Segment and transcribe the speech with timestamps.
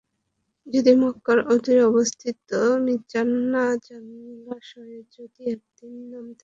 [0.67, 2.49] যদি মক্কার অদূরে অবস্থিত
[2.85, 6.39] মিজান্না জলাশয়ে যদি একদিন নামতে পারতাম।